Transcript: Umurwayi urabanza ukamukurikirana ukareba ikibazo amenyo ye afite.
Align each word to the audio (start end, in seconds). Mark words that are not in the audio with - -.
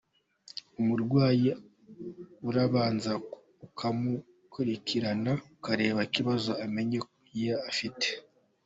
Umurwayi 0.79 1.49
urabanza 2.47 3.11
ukamukurikirana 3.65 5.31
ukareba 5.55 5.99
ikibazo 6.09 6.51
amenyo 6.65 7.01
ye 7.39 7.51
afite. 7.69 8.07